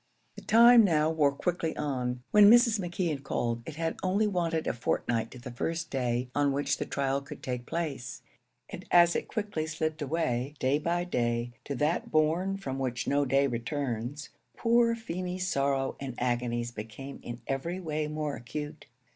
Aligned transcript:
The 0.33 0.41
time 0.41 0.83
now 0.83 1.11
wore 1.11 1.31
quickly 1.31 1.77
on. 1.77 2.23
When 2.31 2.49
Mrs. 2.49 2.79
McKeon 2.79 3.21
called 3.21 3.61
it 3.67 3.75
had 3.75 3.97
only 4.01 4.25
wanted 4.25 4.65
a 4.65 4.73
fortnight 4.73 5.29
to 5.29 5.37
the 5.37 5.51
first 5.51 5.91
day 5.91 6.27
on 6.33 6.51
which 6.51 6.79
the 6.79 6.87
trial 6.87 7.21
could 7.21 7.43
take 7.43 7.67
place; 7.67 8.23
and 8.67 8.83
as 8.89 9.15
it 9.15 9.27
quickly 9.27 9.67
slipped 9.67 10.01
away, 10.01 10.55
day 10.57 10.79
by 10.79 11.03
day, 11.03 11.51
to 11.65 11.75
that 11.75 12.09
bourn 12.09 12.57
from 12.57 12.79
which 12.79 13.05
no 13.07 13.25
day 13.25 13.45
returns, 13.45 14.29
poor 14.57 14.95
Feemy's 14.95 15.47
sorrow 15.47 15.95
and 15.99 16.15
agonies 16.17 16.71
became 16.71 17.19
in 17.21 17.39
every 17.45 17.79
way 17.79 18.07
more 18.07 18.35
acute. 18.35 18.87